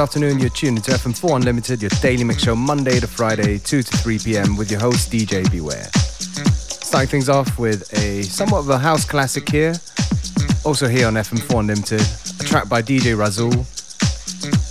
afternoon. 0.00 0.38
You're 0.38 0.48
tuned 0.50 0.78
into 0.78 0.92
FM4 0.92 1.36
Unlimited, 1.36 1.82
your 1.82 1.90
daily 2.00 2.24
mix 2.24 2.42
show, 2.42 2.56
Monday 2.56 2.98
to 3.00 3.06
Friday, 3.06 3.58
2 3.58 3.82
to 3.82 3.96
3 3.98 4.18
p.m., 4.18 4.56
with 4.56 4.70
your 4.70 4.80
host, 4.80 5.12
DJ 5.12 5.48
Beware. 5.50 5.88
Starting 5.92 7.08
things 7.08 7.28
off 7.28 7.58
with 7.58 7.92
a 7.98 8.22
somewhat 8.22 8.60
of 8.60 8.70
a 8.70 8.78
house 8.78 9.04
classic 9.04 9.48
here. 9.48 9.74
Also 10.64 10.88
here 10.88 11.06
on 11.06 11.14
FM4 11.14 11.60
Unlimited, 11.60 12.00
a 12.00 12.44
track 12.44 12.68
by 12.68 12.80
DJ 12.82 13.14
Rasoul, 13.16 13.64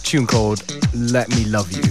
tune 0.04 0.25
called 0.25 0.63
Let 0.93 1.29
Me 1.29 1.46
Love 1.46 1.71
You. 1.71 1.89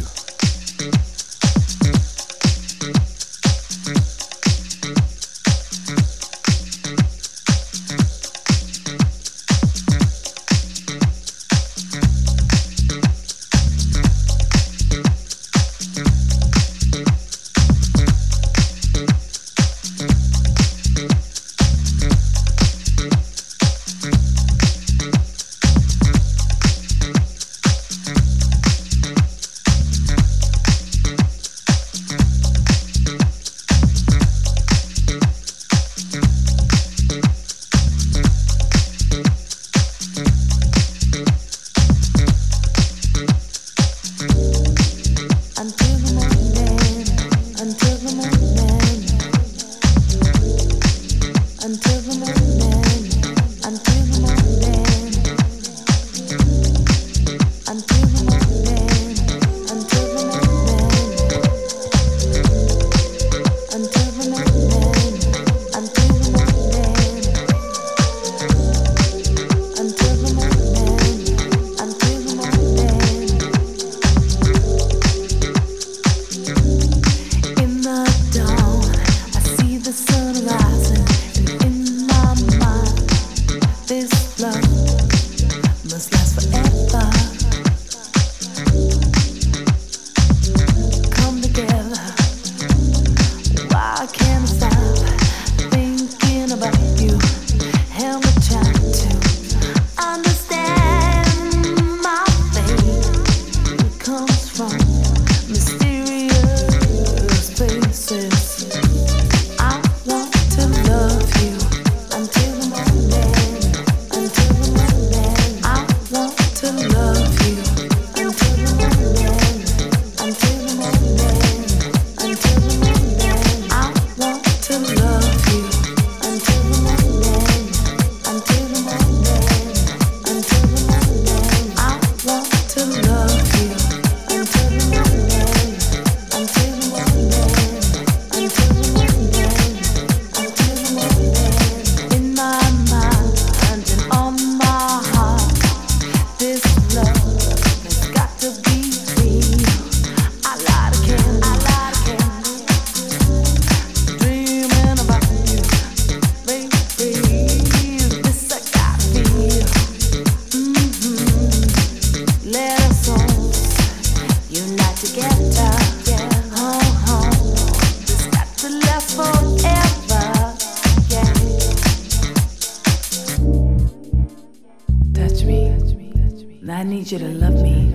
I 176.71 176.83
need 176.85 177.11
you 177.11 177.19
to 177.19 177.29
love 177.29 177.63
me. 177.63 177.95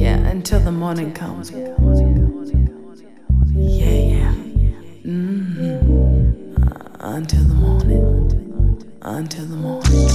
Yeah, 0.00 0.16
until 0.28 0.60
the 0.60 0.70
morning 0.70 1.12
comes. 1.12 1.50
Yeah, 1.50 1.68
yeah. 3.54 4.34
Mm-hmm. 5.04 6.62
Uh, 6.62 7.16
until 7.16 7.44
the 7.44 7.54
morning. 7.54 8.96
Until 9.02 9.46
the 9.46 9.56
morning. 9.56 10.11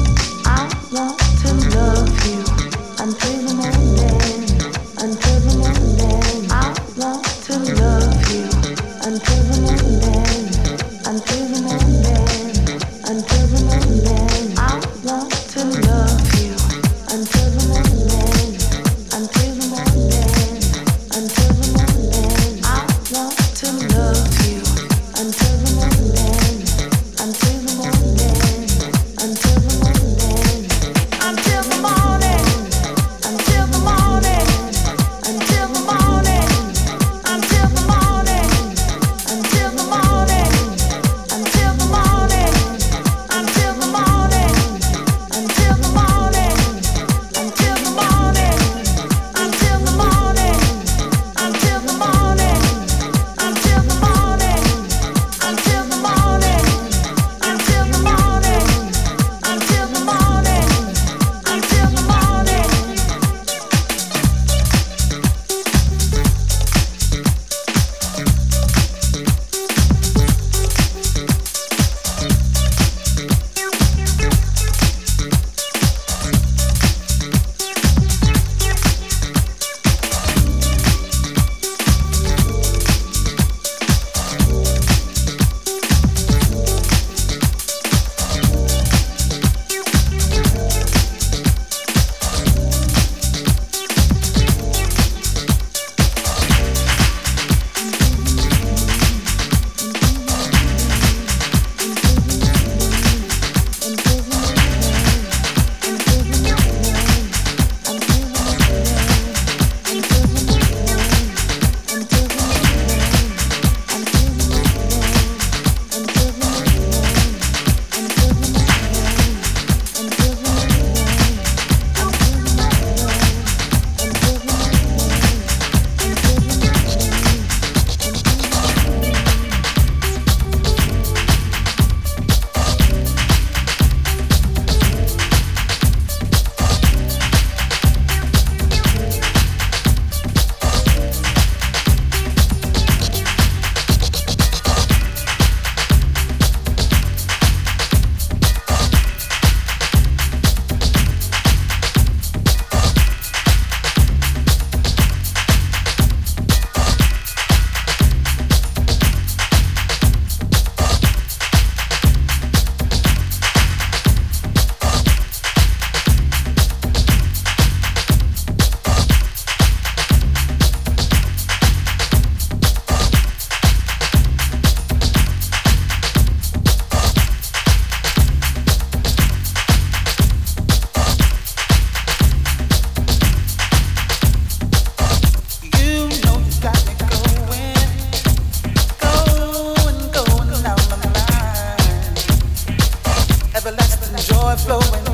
slow 194.67 195.06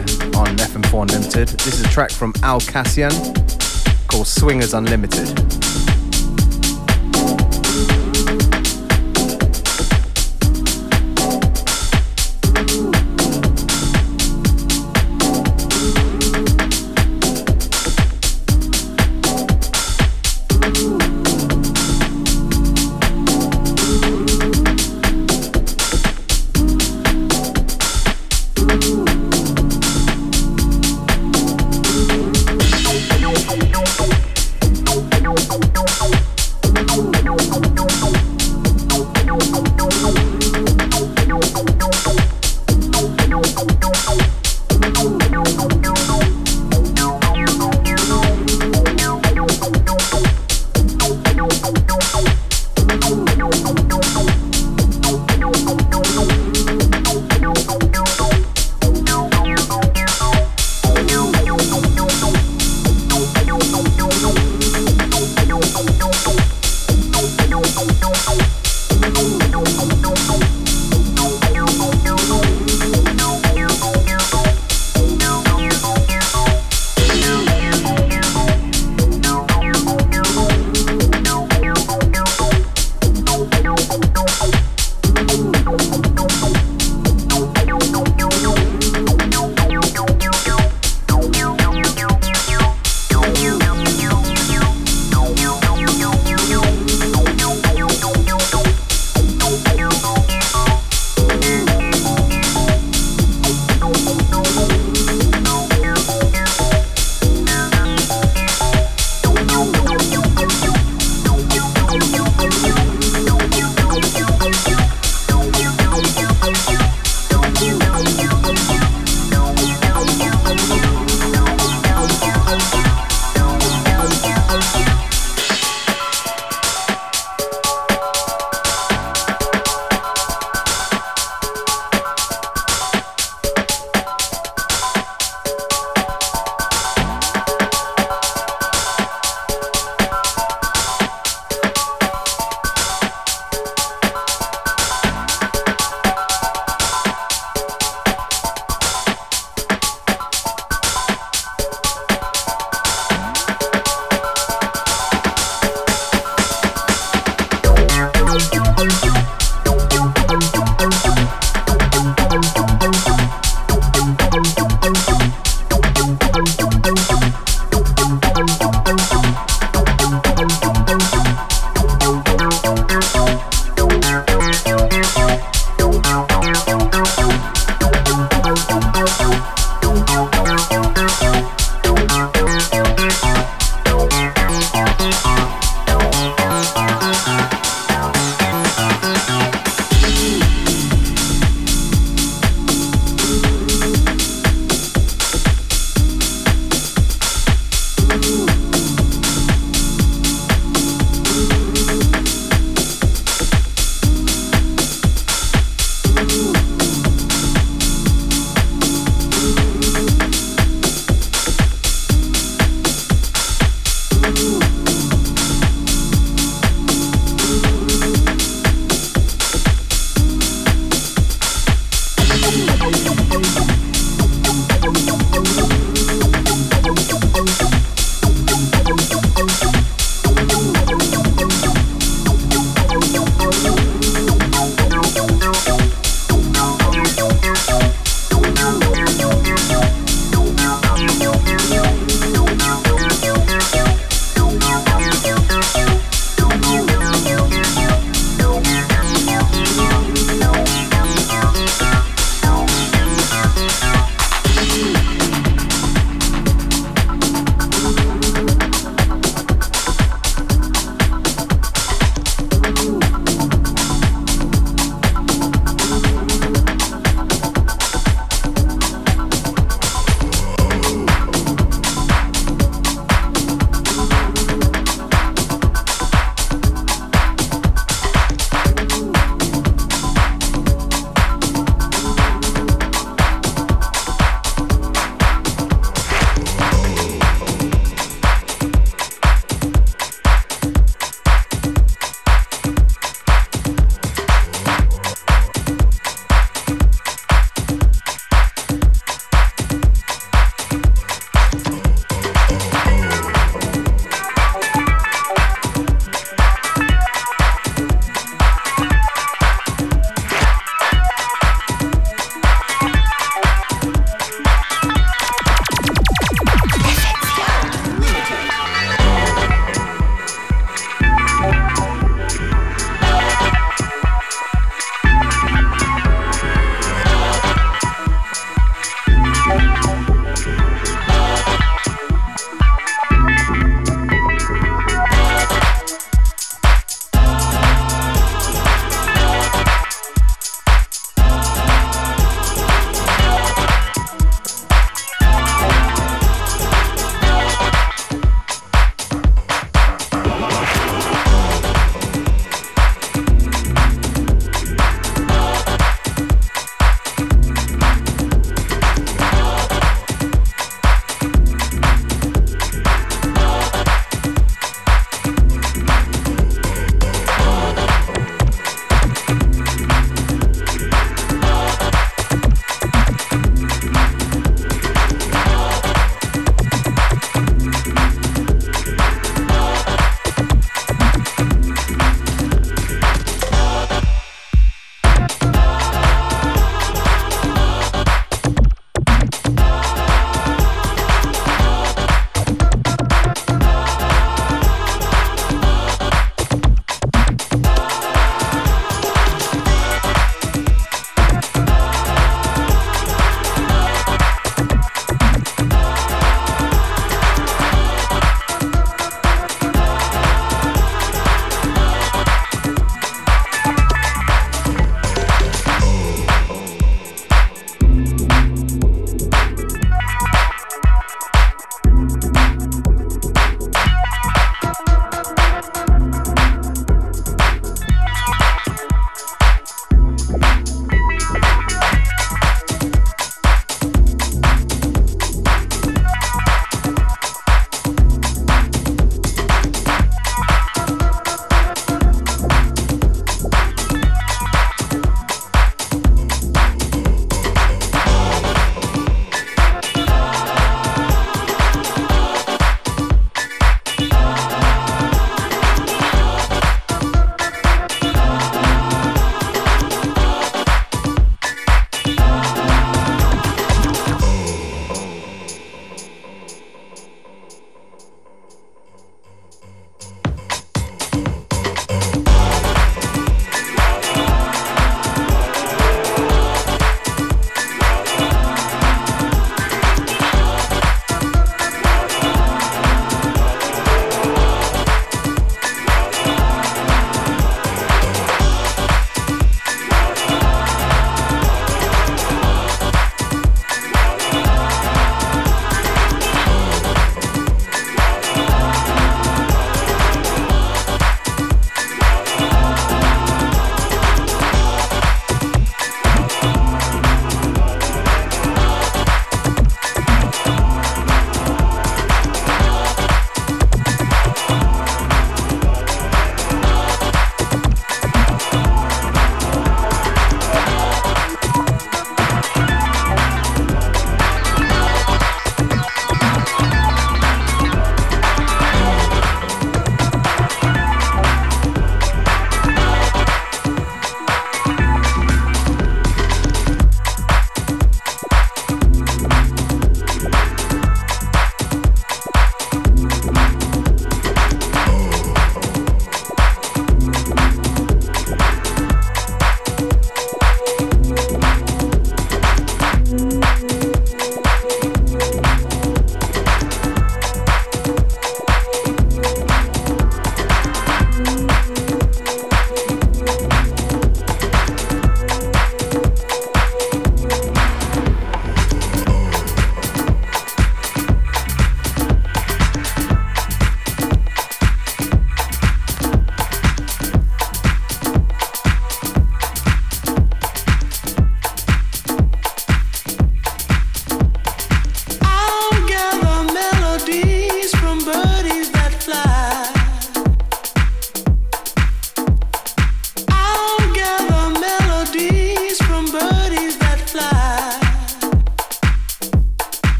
on 0.00 0.56
FM4 0.56 1.02
Unlimited. 1.02 1.48
This 1.48 1.78
is 1.78 1.80
a 1.82 1.88
track 1.88 2.10
from 2.10 2.32
Al 2.42 2.60
Kassian 2.60 3.12
called 4.08 4.26
Swingers 4.26 4.72
Unlimited. 4.72 5.28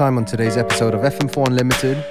Time 0.00 0.16
on 0.16 0.24
today's 0.24 0.56
episode 0.56 0.94
of 0.94 1.02
FM4 1.02 1.48
Unlimited. 1.48 2.02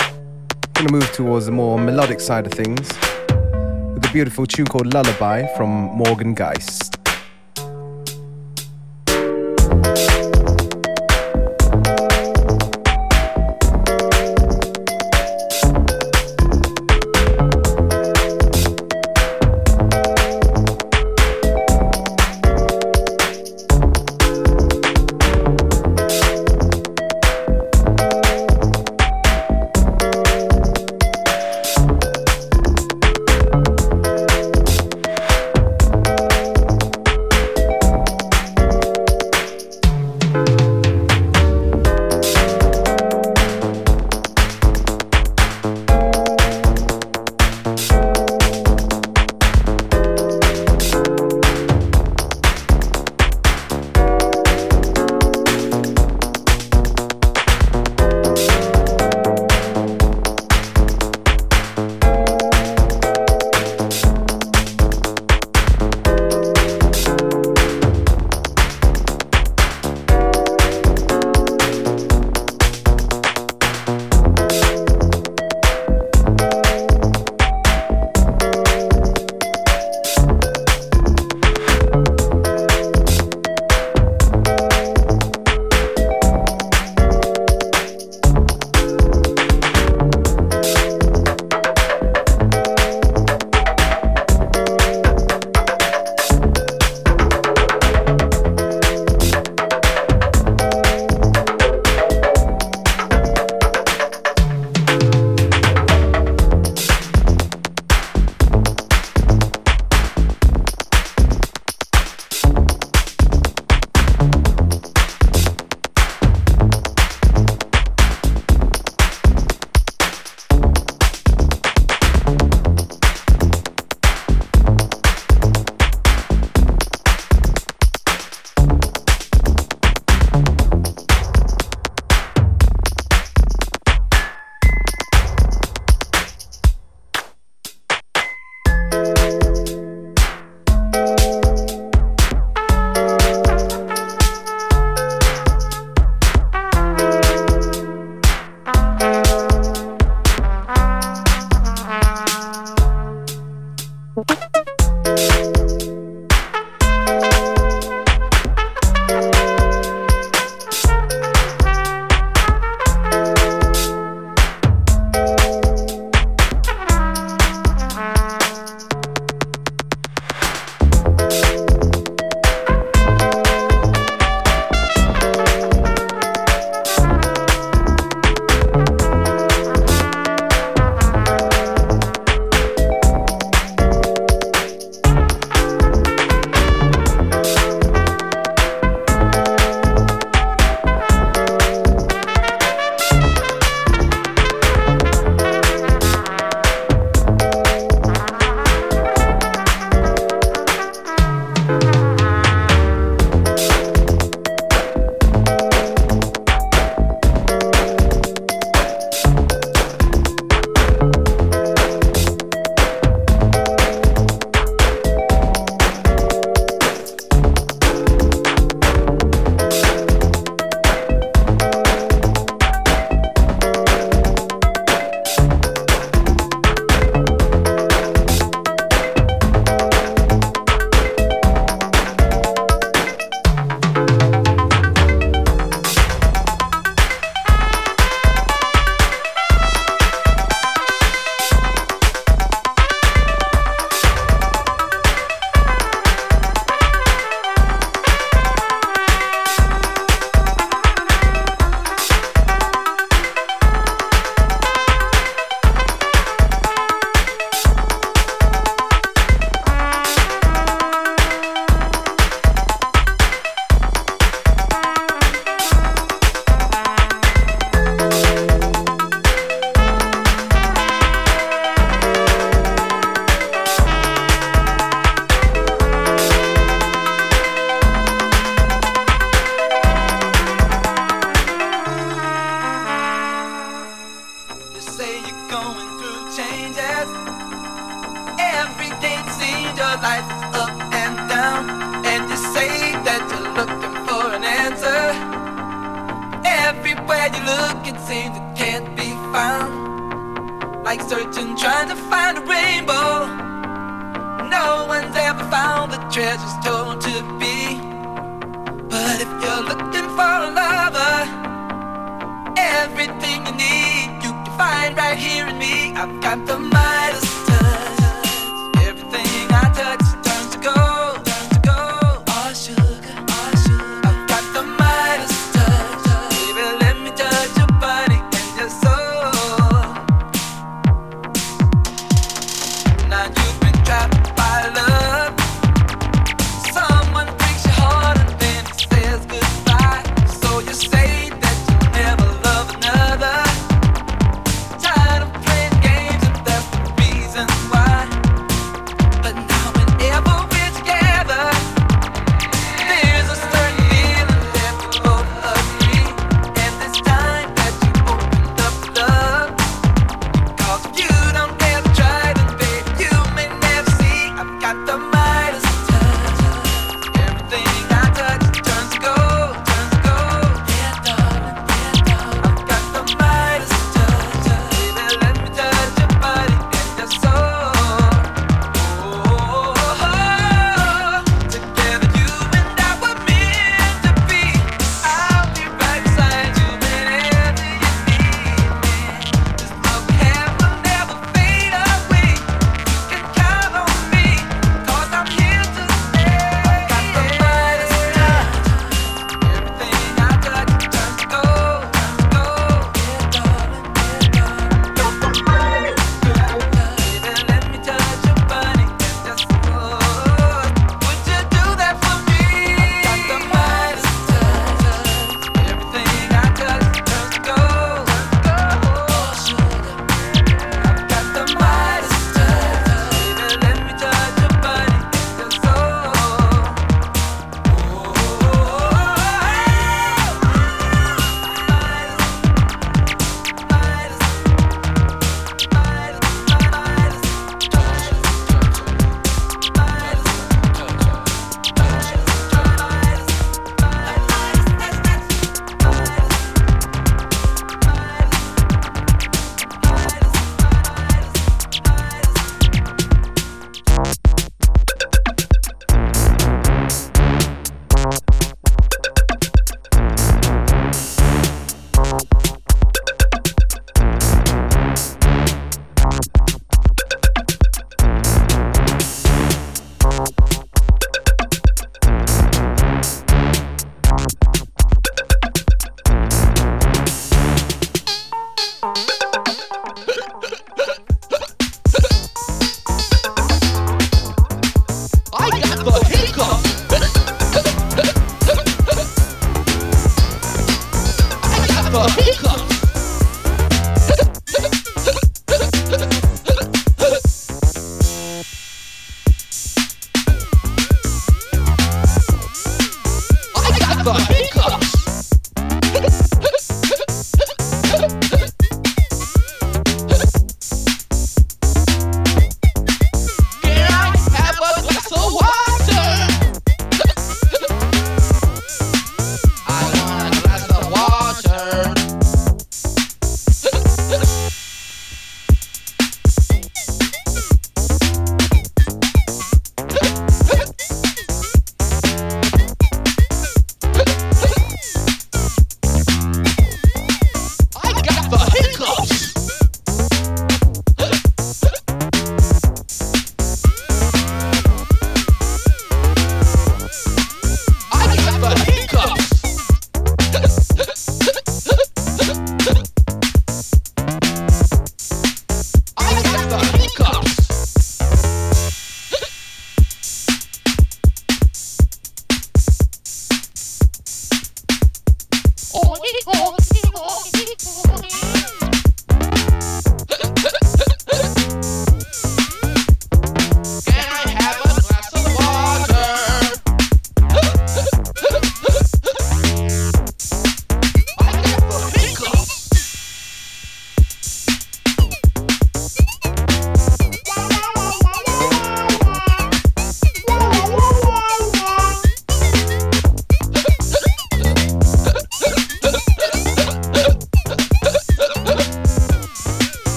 I'm 0.00 0.72
Gonna 0.72 0.92
move 0.92 1.12
towards 1.12 1.44
the 1.44 1.52
more 1.52 1.78
melodic 1.78 2.20
side 2.20 2.46
of 2.46 2.52
things 2.52 2.88
with 3.92 4.02
a 4.02 4.10
beautiful 4.14 4.46
tune 4.46 4.64
called 4.64 4.94
Lullaby 4.94 5.46
from 5.54 5.68
Morgan 5.68 6.32
Geist. 6.32 6.67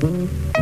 thank 0.00 0.14
mm 0.14 0.28
-hmm. 0.28 0.48
you 0.54 0.57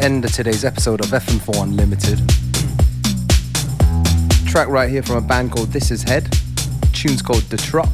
end 0.00 0.24
of 0.24 0.32
today's 0.32 0.64
episode 0.64 1.00
of 1.00 1.08
FM4 1.08 1.62
Unlimited. 1.62 2.18
Track 4.46 4.68
right 4.68 4.88
here 4.88 5.02
from 5.02 5.16
a 5.16 5.20
band 5.20 5.50
called 5.50 5.68
This 5.68 5.90
Is 5.90 6.02
Head. 6.02 6.28
Tune's 6.92 7.22
called 7.22 7.42
The 7.44 7.56
Trop, 7.56 7.88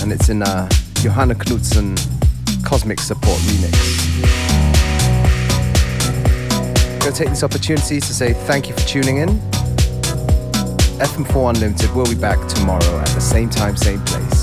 and 0.00 0.12
it's 0.12 0.28
in 0.28 0.42
a 0.42 0.68
Johanna 0.94 1.34
Knutsson 1.34 1.96
Cosmic 2.64 3.00
Support 3.00 3.38
remix. 3.40 3.72
To 7.00 7.12
take 7.12 7.28
this 7.28 7.42
opportunity 7.42 8.00
to 8.00 8.14
say 8.14 8.32
thank 8.32 8.68
you 8.68 8.74
for 8.74 8.86
tuning 8.86 9.18
in. 9.18 9.28
FM4 11.00 11.54
Unlimited 11.54 11.94
will 11.94 12.06
be 12.06 12.14
back 12.14 12.38
tomorrow 12.48 12.98
at 12.98 13.08
the 13.08 13.20
same 13.20 13.50
time, 13.50 13.76
same 13.76 14.00
place. 14.04 14.33